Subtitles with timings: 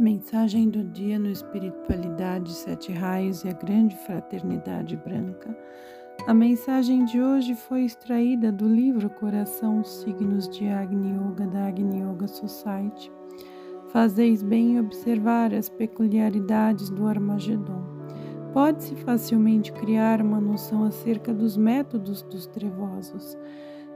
[0.00, 5.54] Mensagem do dia no Espiritualidade Sete Raios e a Grande Fraternidade Branca.
[6.26, 12.00] A mensagem de hoje foi extraída do livro Coração Signos de Agni Yoga da Agni
[12.00, 13.12] Yoga Society.
[13.92, 17.84] Fazeis bem em observar as peculiaridades do Armagedon.
[18.54, 23.36] Pode-se facilmente criar uma noção acerca dos métodos dos trevosos.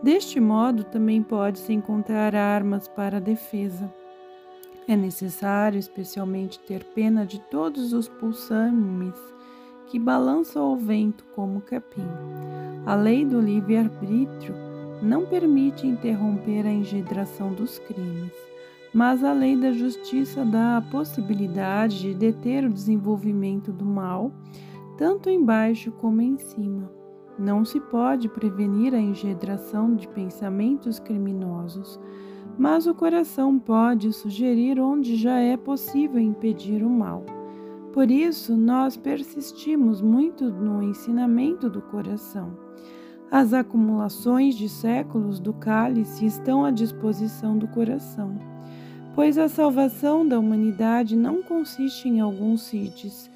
[0.00, 3.92] Deste modo, também pode-se encontrar armas para a defesa
[4.88, 9.14] é necessário especialmente ter pena de todos os pulsames
[9.86, 12.08] que balançam ao vento como capim.
[12.86, 14.54] A lei do livre-arbítrio
[15.02, 18.32] não permite interromper a engendração dos crimes,
[18.92, 24.32] mas a lei da justiça dá a possibilidade de deter o desenvolvimento do mal,
[24.96, 26.90] tanto embaixo como em cima.
[27.38, 32.00] Não se pode prevenir a engendração de pensamentos criminosos,
[32.58, 37.24] mas o coração pode sugerir onde já é possível impedir o mal.
[37.92, 42.50] Por isso, nós persistimos muito no ensinamento do coração.
[43.30, 48.36] As acumulações de séculos do cálice estão à disposição do coração,
[49.14, 53.30] pois a salvação da humanidade não consiste em alguns sítios,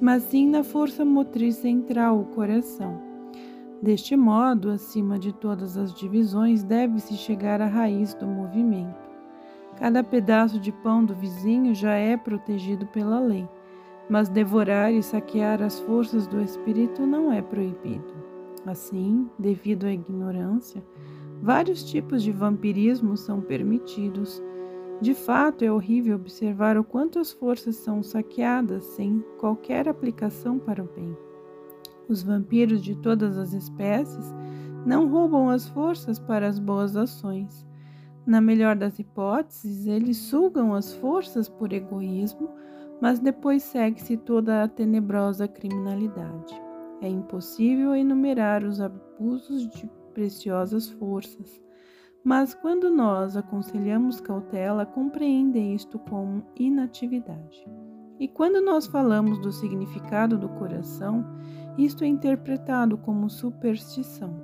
[0.00, 3.07] mas sim na força motriz central, o coração.
[3.80, 9.08] Deste modo, acima de todas as divisões, deve-se chegar à raiz do movimento.
[9.76, 13.48] Cada pedaço de pão do vizinho já é protegido pela lei,
[14.10, 18.12] mas devorar e saquear as forças do espírito não é proibido.
[18.66, 20.82] Assim, devido à ignorância,
[21.40, 24.42] vários tipos de vampirismo são permitidos.
[25.00, 30.82] De fato, é horrível observar o quanto as forças são saqueadas sem qualquer aplicação para
[30.82, 31.16] o bem.
[32.08, 34.34] Os vampiros de todas as espécies
[34.86, 37.66] não roubam as forças para as boas ações.
[38.26, 42.50] Na melhor das hipóteses, eles sugam as forças por egoísmo,
[43.00, 46.54] mas depois segue-se toda a tenebrosa criminalidade.
[47.00, 51.60] É impossível enumerar os abusos de preciosas forças,
[52.24, 57.64] mas quando nós aconselhamos cautela, compreende isto como inatividade.
[58.18, 61.24] E quando nós falamos do significado do coração,
[61.76, 64.34] isto é interpretado como superstição.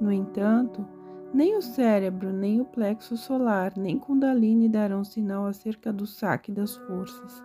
[0.00, 0.84] No entanto,
[1.32, 6.76] nem o cérebro, nem o plexo solar, nem Kundalini darão sinal acerca do saque das
[6.76, 7.42] forças.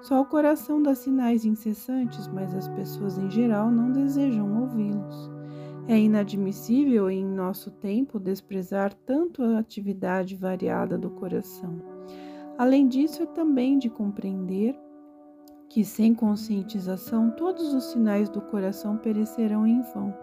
[0.00, 5.30] Só o coração dá sinais incessantes, mas as pessoas em geral não desejam ouvi-los.
[5.86, 11.80] É inadmissível em nosso tempo desprezar tanto a atividade variada do coração.
[12.58, 14.76] Além disso, é também de compreender
[15.72, 20.14] que sem conscientização todos os sinais do coração perecerão em vão.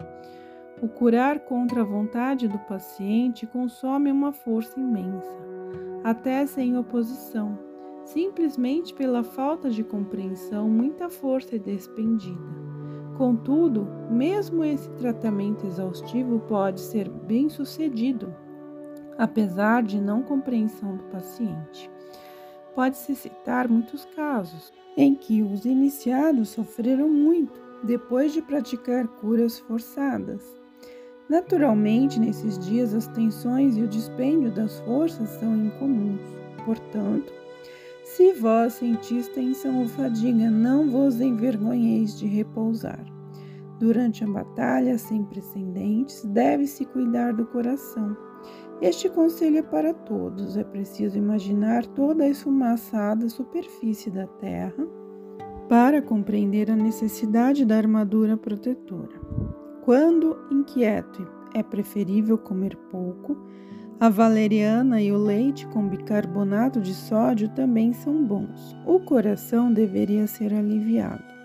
[0.80, 5.36] O curar contra a vontade do paciente consome uma força imensa,
[6.04, 7.58] até sem oposição.
[8.04, 12.60] Simplesmente pela falta de compreensão, muita força é despendida.
[13.18, 18.32] Contudo, mesmo esse tratamento exaustivo pode ser bem sucedido,
[19.18, 21.90] apesar de não compreensão do paciente.
[22.74, 30.42] Pode-se citar muitos casos em que os iniciados sofreram muito depois de praticar curas forçadas.
[31.28, 36.20] Naturalmente, nesses dias, as tensões e o dispêndio das forças são incomuns.
[36.64, 37.32] Portanto,
[38.04, 43.04] se vós sentis tensão ou fadiga, não vos envergonheis de repousar.
[43.80, 48.16] Durante a batalha sem precedentes, deve-se cuidar do coração
[48.80, 50.56] este conselho é para todos.
[50.56, 54.86] É preciso imaginar toda a esfumaçada superfície da Terra
[55.68, 59.20] para compreender a necessidade da armadura protetora.
[59.82, 63.36] Quando inquieto, é preferível comer pouco.
[64.00, 68.74] A valeriana e o leite com bicarbonato de sódio também são bons.
[68.86, 71.39] O coração deveria ser aliviado.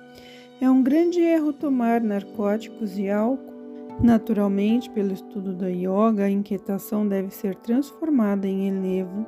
[0.62, 3.56] É um grande erro tomar narcóticos e álcool
[4.02, 9.26] Naturalmente, pelo estudo da yoga, a inquietação deve ser transformada em elevo.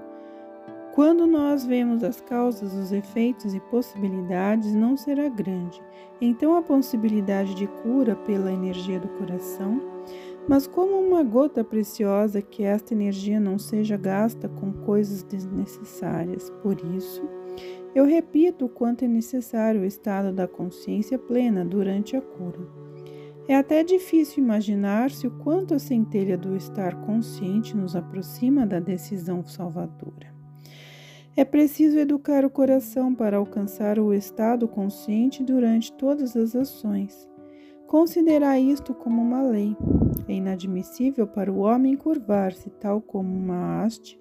[0.94, 5.82] Quando nós vemos as causas, os efeitos e possibilidades, não será grande.
[6.20, 9.80] Então, a possibilidade de cura pela energia do coração,
[10.50, 16.50] mas como uma gota preciosa que esta energia não seja gasta com coisas desnecessárias.
[16.62, 17.24] Por isso,
[17.98, 22.60] eu repito o quanto é necessário o estado da consciência plena durante a cura.
[23.48, 29.44] É até difícil imaginar-se o quanto a centelha do estar consciente nos aproxima da decisão
[29.44, 30.32] salvadora.
[31.36, 37.28] É preciso educar o coração para alcançar o estado consciente durante todas as ações.
[37.88, 39.76] Considerar isto como uma lei.
[40.28, 44.20] É inadmissível para o homem curvar-se tal como uma haste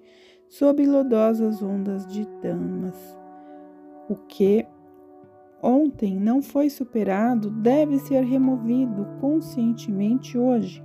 [0.49, 3.26] sob lodosas ondas de damas.
[4.09, 4.65] O que
[5.61, 10.83] ontem não foi superado deve ser removido conscientemente hoje.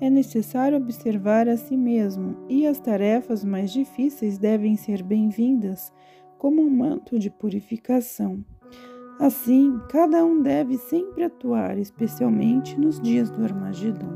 [0.00, 5.92] É necessário observar a si mesmo e as tarefas mais difíceis devem ser bem-vindas
[6.38, 8.44] como um manto de purificação.
[9.18, 14.12] Assim, cada um deve sempre atuar, especialmente nos dias do Armagedon.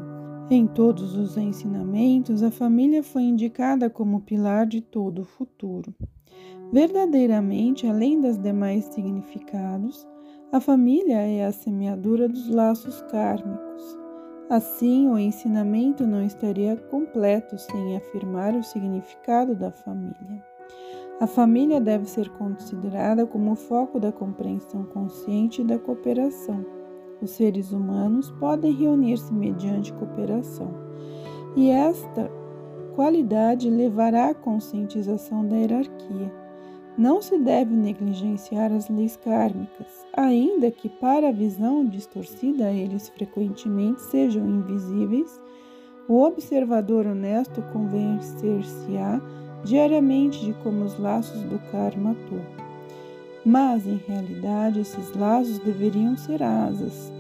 [0.51, 5.95] Em todos os ensinamentos, a família foi indicada como pilar de todo o futuro.
[6.73, 10.07] Verdadeiramente, além das demais significados,
[10.53, 13.99] a família é a semeadura dos laços kármicos.
[14.49, 20.45] Assim, o ensinamento não estaria completo sem afirmar o significado da família.
[21.21, 26.65] A família deve ser considerada como o foco da compreensão consciente e da cooperação.
[27.21, 30.73] Os seres humanos podem reunir-se mediante cooperação,
[31.55, 32.31] e esta
[32.95, 36.41] qualidade levará à conscientização da hierarquia
[37.01, 44.03] não se deve negligenciar as leis kármicas, ainda que para a visão distorcida eles frequentemente
[44.03, 45.41] sejam invisíveis.
[46.07, 49.19] O observador honesto convencer-se-á
[49.65, 52.61] diariamente de como os laços do karma atuam.
[53.47, 57.11] Mas, em realidade, esses laços deveriam ser asas.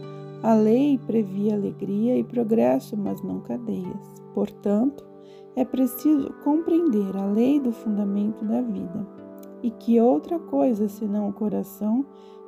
[0.42, 4.22] A lei previa alegria e progresso, mas não cadeias.
[4.34, 5.09] Portanto,
[5.56, 9.06] é preciso compreender a lei do fundamento da vida.
[9.62, 12.04] E que outra coisa senão o coração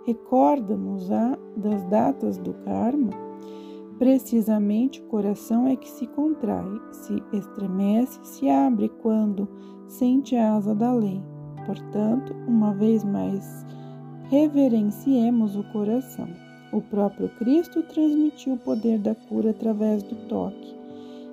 [0.06, 1.08] recorda-nos
[1.56, 3.10] das datas do karma?
[3.98, 9.48] Precisamente o coração é que se contrai, se estremece, se abre quando
[9.86, 11.22] sente a asa da lei.
[11.66, 13.64] Portanto, uma vez mais,
[14.24, 16.28] reverenciemos o coração.
[16.72, 20.81] O próprio Cristo transmitiu o poder da cura através do toque.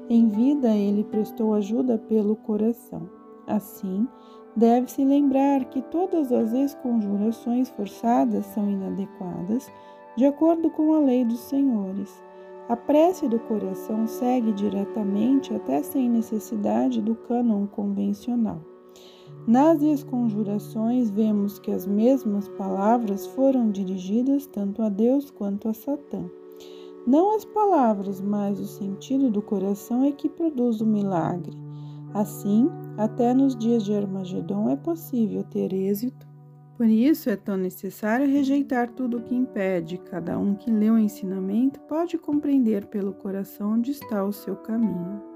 [0.09, 3.07] Em vida, ele prestou ajuda pelo coração.
[3.47, 4.07] Assim,
[4.55, 9.71] Deve-se lembrar que todas as esconjurações forçadas são inadequadas,
[10.17, 12.11] de acordo com a lei dos senhores.
[12.67, 18.59] A prece do coração segue diretamente até sem necessidade do cânon convencional.
[19.47, 26.29] Nas esconjurações, vemos que as mesmas palavras foram dirigidas tanto a Deus quanto a Satã.
[27.09, 31.57] Não as palavras, mas o sentido do coração é que produz o milagre.
[32.13, 32.69] Assim,
[32.99, 36.27] até nos dias de Armagedon é possível ter êxito.
[36.77, 39.97] Por isso é tão necessário rejeitar tudo o que impede.
[39.97, 45.28] Cada um que lê o ensinamento pode compreender pelo coração onde está o seu caminho.